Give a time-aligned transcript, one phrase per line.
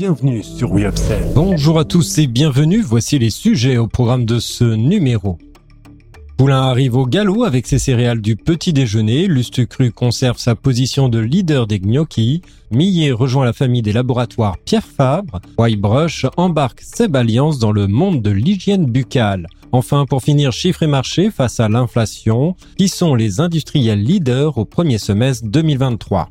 [0.00, 0.86] Bienvenue sur We
[1.34, 5.36] Bonjour à tous et bienvenue, voici les sujets au programme de ce numéro.
[6.38, 11.18] Poulain arrive au galop avec ses céréales du petit déjeuner, Lustucru conserve sa position de
[11.18, 12.40] leader des gnocchis,
[12.70, 18.22] Millet rejoint la famille des laboratoires Pierre Fabre, Whitebrush embarque Seb Alliance dans le monde
[18.22, 19.48] de l'hygiène buccale.
[19.72, 24.64] Enfin, pour finir, chiffres et marchés face à l'inflation, qui sont les industriels leaders au
[24.64, 26.30] premier semestre 2023.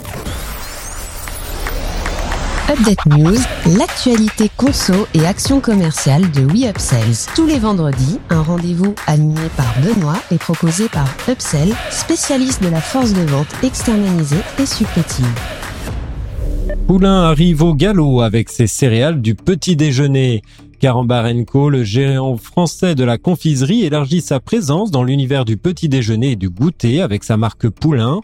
[2.71, 3.37] Update News,
[3.77, 7.27] l'actualité conso et action commerciale de WeUpsells.
[7.35, 12.79] Tous les vendredis, un rendez-vous animé par Benoît et proposé par Upsell, spécialiste de la
[12.79, 15.27] force de vente externalisée et supplétive.
[16.87, 20.41] Poulain arrive au galop avec ses céréales du petit déjeuner.
[20.79, 26.31] Carambarenco, le géant français de la confiserie, élargit sa présence dans l'univers du petit déjeuner
[26.31, 28.21] et du goûter avec sa marque Poulain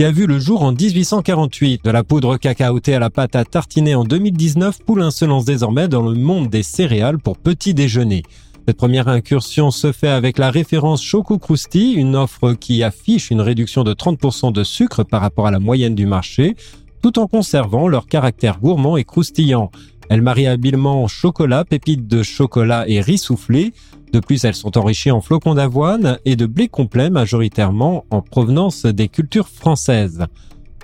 [0.00, 1.84] qui a vu le jour en 1848.
[1.84, 5.88] De la poudre cacaotée à la pâte à tartiner en 2019, Poulain se lance désormais
[5.88, 8.22] dans le monde des céréales pour petit déjeuner.
[8.66, 13.42] Cette première incursion se fait avec la référence Choco Krusty, une offre qui affiche une
[13.42, 16.56] réduction de 30% de sucre par rapport à la moyenne du marché,
[17.02, 19.70] tout en conservant leur caractère gourmand et croustillant.
[20.10, 23.72] Elle marie habilement chocolat, pépites de chocolat et riz soufflé,
[24.12, 28.84] de plus, elles sont enrichies en flocons d'avoine et de blé complet majoritairement en provenance
[28.84, 30.26] des cultures françaises.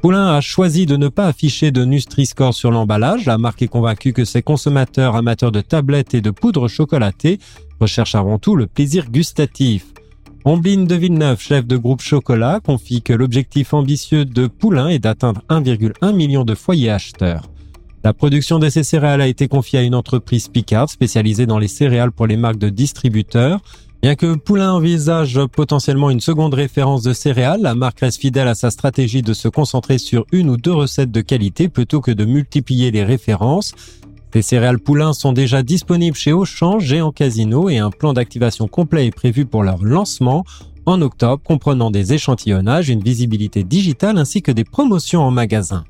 [0.00, 3.26] Poulain a choisi de ne pas afficher de Nutri-Score sur l'emballage.
[3.26, 7.40] La marque est convaincue que ses consommateurs amateurs de tablettes et de poudre chocolatée
[7.80, 9.86] recherchent avant tout le plaisir gustatif.
[10.44, 15.42] Ombline de Villeneuve, chef de groupe chocolat, confie que l'objectif ambitieux de Poulain est d'atteindre
[15.50, 17.42] 1,1 million de foyers acheteurs.
[18.06, 21.66] La production de ces céréales a été confiée à une entreprise Picard spécialisée dans les
[21.66, 23.58] céréales pour les marques de distributeurs.
[24.00, 28.54] Bien que Poulain envisage potentiellement une seconde référence de céréales, la marque reste fidèle à
[28.54, 32.24] sa stratégie de se concentrer sur une ou deux recettes de qualité plutôt que de
[32.24, 33.72] multiplier les références.
[34.34, 39.08] Les céréales Poulain sont déjà disponibles chez Auchan, Géant Casino et un plan d'activation complet
[39.08, 40.44] est prévu pour leur lancement
[40.84, 45.82] en octobre comprenant des échantillonnages, une visibilité digitale ainsi que des promotions en magasin.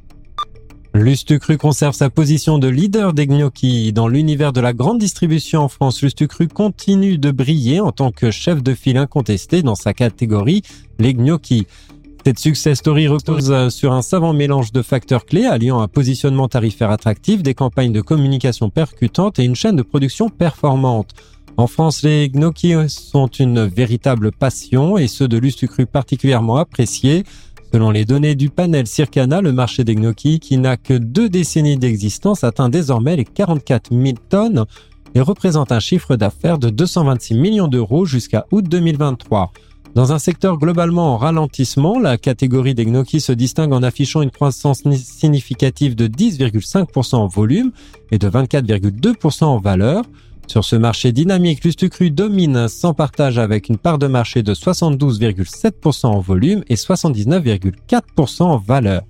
[0.99, 3.93] Lustucru conserve sa position de leader des gnocchis.
[3.93, 8.31] Dans l'univers de la grande distribution en France, Lustucru continue de briller en tant que
[8.31, 10.63] chef de file incontesté dans sa catégorie,
[10.99, 11.67] les gnocchis.
[12.25, 16.91] Cette success story repose sur un savant mélange de facteurs clés alliant un positionnement tarifaire
[16.91, 21.11] attractif, des campagnes de communication percutantes et une chaîne de production performante.
[21.59, 27.25] En France, les gnocchis sont une véritable passion et ceux de Lustucru particulièrement appréciés.
[27.73, 31.77] Selon les données du panel Circana, le marché des gnocchis, qui n'a que deux décennies
[31.77, 34.65] d'existence, atteint désormais les 44 000 tonnes
[35.15, 39.53] et représente un chiffre d'affaires de 226 millions d'euros jusqu'à août 2023.
[39.95, 44.31] Dans un secteur globalement en ralentissement, la catégorie des gnocchis se distingue en affichant une
[44.31, 47.73] croissance significative de 10,5% en volume
[48.11, 50.05] et de 24,2% en valeur.
[50.47, 56.07] Sur ce marché dynamique, Lustucru domine sans partage avec une part de marché de 72,7%
[56.07, 59.03] en volume et 79,4% en valeur.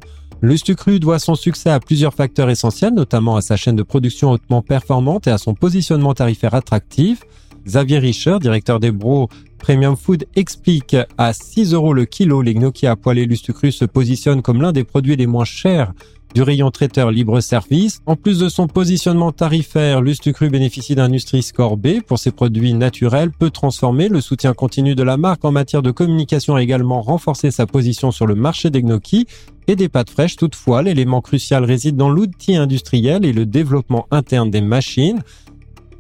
[0.43, 4.63] Lustucru doit son succès à plusieurs facteurs essentiels, notamment à sa chaîne de production hautement
[4.63, 7.23] performante et à son positionnement tarifaire attractif.
[7.67, 12.87] Xavier Richer, directeur des Bros Premium Food, explique à 6 euros le kilo, les gnocchis
[12.87, 15.93] à poêler Lustucru se positionnent comme l'un des produits les moins chers
[16.37, 18.03] du rayon traiteur libre-service.
[18.05, 23.31] En plus de son positionnement tarifaire, Lustucru bénéficie d'un Nutri-Score B pour ses produits naturels
[23.31, 24.11] peu transformés.
[24.11, 28.11] Le soutien continu de la marque en matière de communication a également renforcé sa position
[28.11, 29.25] sur le marché des gnocchis
[29.67, 30.37] et des pâtes fraîches.
[30.37, 35.23] Toutefois, l'élément crucial réside dans l'outil industriel et le développement interne des machines.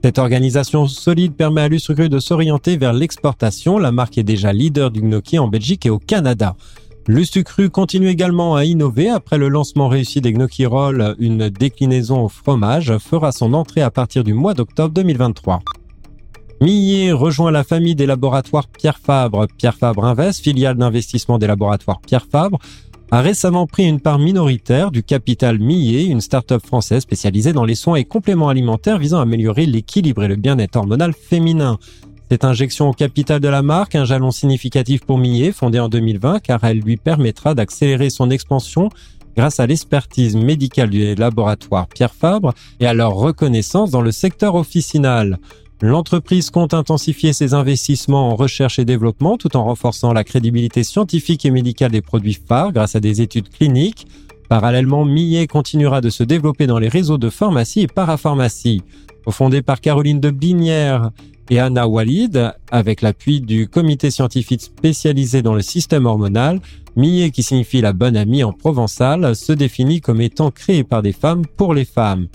[0.04, 3.78] Cette organisation solide permet à Lustucru de s'orienter vers l'exportation.
[3.78, 6.56] La marque est déjà leader du gnocchi en Belgique et au Canada.
[7.08, 9.08] Lustucru continue également à innover.
[9.08, 13.92] Après le lancement réussi des Gnocchi Roll, une déclinaison au fromage fera son entrée à
[13.92, 15.62] partir du mois d'octobre 2023.
[16.60, 19.46] Millet rejoint la famille des laboratoires Pierre Fabre.
[19.56, 22.58] Pierre Fabre Invest, filiale d'investissement des laboratoires Pierre Fabre,
[23.12, 27.76] a récemment pris une part minoritaire du capital Millet, une start-up française spécialisée dans les
[27.76, 31.78] soins et compléments alimentaires visant à améliorer l'équilibre et le bien-être hormonal féminin.
[32.28, 36.40] Cette injection au capital de la marque, un jalon significatif pour Millet, fondé en 2020,
[36.40, 38.88] car elle lui permettra d'accélérer son expansion
[39.36, 44.56] grâce à l'expertise médicale du laboratoire Pierre Fabre et à leur reconnaissance dans le secteur
[44.56, 45.38] officinal.
[45.82, 51.44] L'entreprise compte intensifier ses investissements en recherche et développement tout en renforçant la crédibilité scientifique
[51.44, 54.08] et médicale des produits phares grâce à des études cliniques.
[54.48, 58.82] Parallèlement, Millet continuera de se développer dans les réseaux de pharmacie et parapharmacie.
[59.28, 61.10] Fondé par Caroline de Binière
[61.50, 66.60] et Anna Walid, avec l'appui du comité scientifique spécialisé dans le système hormonal,
[66.96, 71.12] Millet, qui signifie la bonne amie en provençal, se définit comme étant créé par des
[71.12, 72.28] femmes pour les femmes.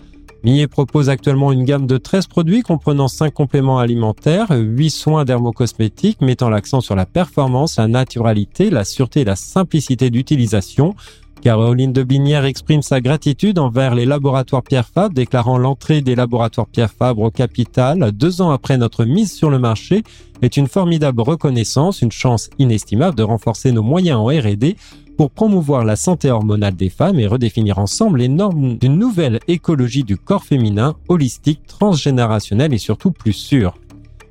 [0.44, 6.22] Millet propose actuellement une gamme de 13 produits comprenant 5 compléments alimentaires, 8 soins dermocosmétiques
[6.22, 10.96] mettant l'accent sur la performance, la naturalité, la sûreté et la simplicité d'utilisation,
[11.42, 16.68] Caroline de Binière exprime sa gratitude envers les laboratoires Pierre Fabre, déclarant l'entrée des laboratoires
[16.68, 20.04] Pierre Fabre au capital deux ans après notre mise sur le marché
[20.44, 24.76] est une formidable reconnaissance, une chance inestimable de renforcer nos moyens en R&D
[25.18, 30.04] pour promouvoir la santé hormonale des femmes et redéfinir ensemble les normes d'une nouvelle écologie
[30.04, 33.74] du corps féminin, holistique, transgénérationnelle et surtout plus sûre.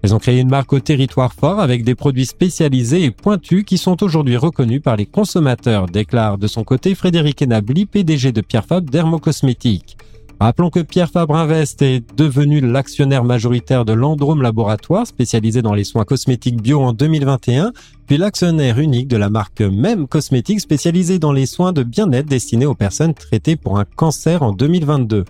[0.02, 3.76] Elles ont créé une marque au territoire fort avec des produits spécialisés et pointus qui
[3.76, 8.64] sont aujourd'hui reconnus par les consommateurs, déclare de son côté Frédéric Enabli, PDG de Pierre
[8.64, 9.98] Fabre Dermocosmétique.
[10.42, 15.84] Rappelons que Pierre Fabre Invest est devenu l'actionnaire majoritaire de l'Androme Laboratoire, spécialisé dans les
[15.84, 17.72] soins cosmétiques bio en 2021,
[18.06, 22.64] puis l'actionnaire unique de la marque Même Cosmétique, spécialisée dans les soins de bien-être destinés
[22.64, 25.26] aux personnes traitées pour un cancer en 2022.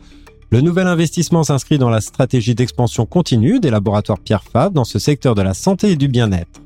[0.52, 4.98] Le nouvel investissement s'inscrit dans la stratégie d'expansion continue des laboratoires Pierre Fabre dans ce
[4.98, 6.60] secteur de la santé et du bien-être.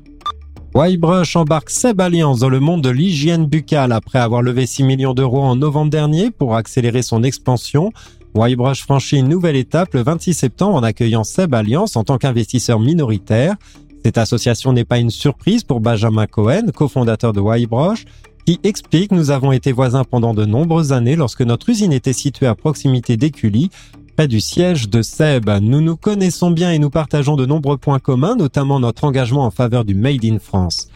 [0.73, 5.13] Whitebrush embarque Seb Alliance dans le monde de l'hygiène buccale après avoir levé 6 millions
[5.13, 7.91] d'euros en novembre dernier pour accélérer son expansion.
[8.33, 12.79] Whitebrush franchit une nouvelle étape le 26 septembre en accueillant Seb Alliance en tant qu'investisseur
[12.79, 13.55] minoritaire.
[14.03, 18.05] Cette association n'est pas une surprise pour Benjamin Cohen, cofondateur de Whitebrush
[18.45, 22.45] qui explique nous avons été voisins pendant de nombreuses années lorsque notre usine était située
[22.45, 23.71] à proximité d'Écully,
[24.15, 25.49] près du siège de Seb.
[25.61, 29.51] Nous nous connaissons bien et nous partageons de nombreux points communs, notamment notre engagement en
[29.51, 30.89] faveur du Made in France.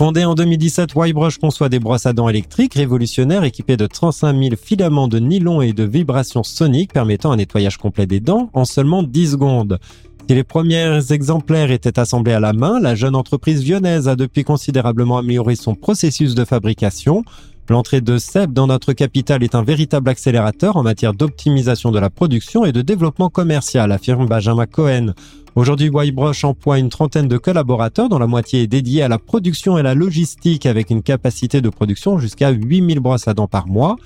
[0.00, 4.54] Fondé en 2017, Whitebrush conçoit des brosses à dents électriques révolutionnaires équipées de 35 000
[4.54, 9.02] filaments de nylon et de vibrations soniques permettant un nettoyage complet des dents en seulement
[9.02, 9.80] 10 secondes.
[10.28, 14.44] Si les premiers exemplaires étaient assemblés à la main, la jeune entreprise lyonnaise a depuis
[14.44, 17.24] considérablement amélioré son processus de fabrication.
[17.70, 22.10] L'entrée de Seb dans notre capitale est un véritable accélérateur en matière d'optimisation de la
[22.10, 25.14] production et de développement commercial, affirme Benjamin Cohen.
[25.54, 29.78] Aujourd'hui, Whitebrush emploie une trentaine de collaborateurs dont la moitié est dédiée à la production
[29.78, 33.96] et la logistique avec une capacité de production jusqu'à 8000 brosses à dents par mois.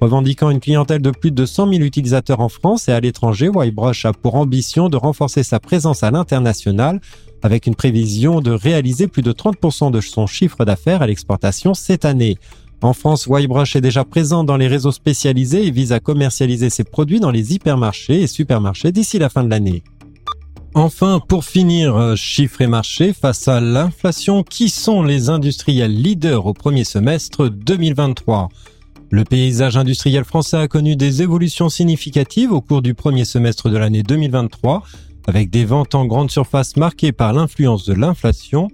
[0.00, 4.06] Revendiquant une clientèle de plus de 100 000 utilisateurs en France et à l'étranger, Whitebrush
[4.06, 7.00] a pour ambition de renforcer sa présence à l'international
[7.42, 12.06] avec une prévision de réaliser plus de 30% de son chiffre d'affaires à l'exportation cette
[12.06, 12.38] année.
[12.80, 16.84] En France, Whitebrush est déjà présent dans les réseaux spécialisés et vise à commercialiser ses
[16.84, 19.82] produits dans les hypermarchés et supermarchés d'ici la fin de l'année.
[20.72, 26.54] Enfin, pour finir, chiffres et marchés, face à l'inflation, qui sont les industriels leaders au
[26.54, 28.48] premier semestre 2023
[29.10, 33.76] le paysage industriel français a connu des évolutions significatives au cours du premier semestre de
[33.76, 34.84] l'année 2023,
[35.26, 38.68] avec des ventes en grande surface marquées par l'influence de l'inflation.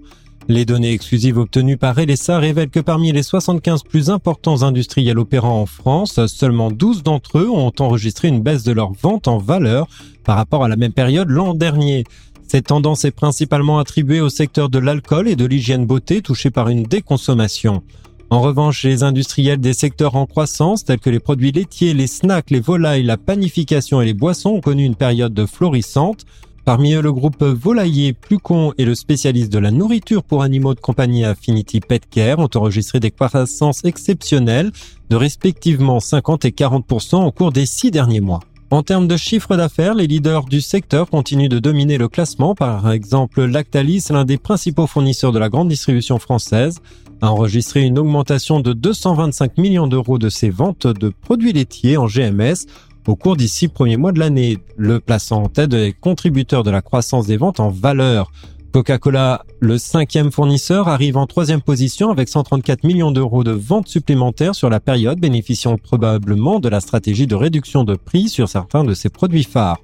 [0.47, 5.61] Les données exclusives obtenues par LSA révèlent que parmi les 75 plus importants industriels opérants
[5.61, 9.87] en France, seulement 12 d'entre eux ont enregistré une baisse de leurs ventes en valeur
[10.23, 12.03] par rapport à la même période l'an dernier.
[12.47, 16.69] Cette tendance est principalement attribuée au secteur de l'alcool et de l'hygiène beauté touché par
[16.69, 17.81] une déconsommation.
[18.29, 22.51] En revanche, les industriels des secteurs en croissance, tels que les produits laitiers, les snacks,
[22.51, 26.25] les volailles, la panification et les boissons, ont connu une période de florissante.
[26.65, 30.81] Parmi eux, le groupe Volailler, Plucon et le spécialiste de la nourriture pour animaux de
[30.81, 34.73] compagnie Affinity Pet Care ont enregistré des croissances exceptionnelles
[35.09, 38.41] de respectivement 50 et 40% au cours des six derniers mois.
[38.69, 42.53] En termes de chiffre d'affaires, les leaders du secteur continuent de dominer le classement.
[42.53, 46.81] Par exemple, Lactalis, l'un des principaux fournisseurs de la grande distribution française,
[47.21, 52.07] a enregistré une augmentation de 225 millions d'euros de ses ventes de produits laitiers en
[52.07, 52.67] GMS
[53.07, 56.71] au cours des six premiers mois de l'année, le plaçant en tête des contributeurs de
[56.71, 58.31] la croissance des ventes en valeur.
[58.73, 64.55] Coca-Cola, le cinquième fournisseur, arrive en troisième position avec 134 millions d'euros de ventes supplémentaires
[64.55, 68.93] sur la période, bénéficiant probablement de la stratégie de réduction de prix sur certains de
[68.93, 69.79] ses produits phares.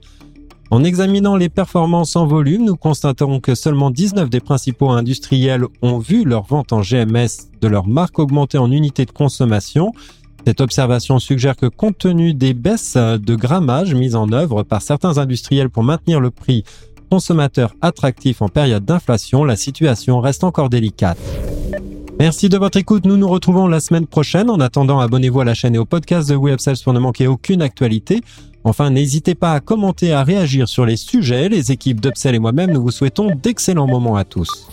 [0.73, 5.99] En examinant les performances en volume, nous constatons que seulement 19 des principaux industriels ont
[5.99, 9.91] vu leurs ventes en GMS de leur marque augmenter en unités de consommation.
[10.47, 15.19] Cette observation suggère que compte tenu des baisses de grammage mises en œuvre par certains
[15.19, 16.63] industriels pour maintenir le prix
[17.11, 21.19] consommateurs attractifs en période d'inflation, la situation reste encore délicate.
[22.17, 23.05] Merci de votre écoute.
[23.05, 24.49] Nous nous retrouvons la semaine prochaine.
[24.49, 27.61] En attendant, abonnez-vous à la chaîne et au podcast de WeUpsells pour ne manquer aucune
[27.61, 28.21] actualité.
[28.63, 31.49] Enfin, n'hésitez pas à commenter, à réagir sur les sujets.
[31.49, 34.67] Les équipes d'Upsell et moi-même, nous vous souhaitons d'excellents moments à tous.